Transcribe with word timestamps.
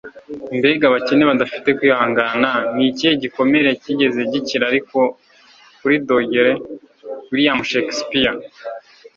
mbega 0.57 0.83
abakene 0.89 1.23
badafite 1.31 1.67
kwihangana! 1.77 2.49
ni 2.75 2.83
ikihe 2.89 3.13
gikomere 3.23 3.69
cyigeze 3.81 4.21
gikira 4.31 4.63
ariko 4.71 4.99
kuri 5.79 5.95
dogere?- 6.07 6.51
william 7.31 7.61
shakespeare 7.69 8.37